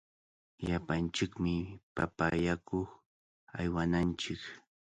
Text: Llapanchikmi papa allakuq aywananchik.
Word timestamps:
Llapanchikmi 0.63 1.53
papa 1.95 2.23
allakuq 2.33 2.89
aywananchik. 3.59 4.41